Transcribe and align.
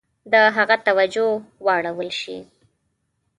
د 0.31 0.33
هغه 0.55 0.75
توجه 0.87 1.27
واړول 1.65 2.09
شي. 2.21 2.37